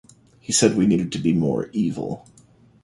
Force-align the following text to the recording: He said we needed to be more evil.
He 0.39 0.51
said 0.51 0.75
we 0.75 0.87
needed 0.87 1.11
to 1.11 1.19
be 1.19 1.31
more 1.31 1.69
evil. 1.73 2.25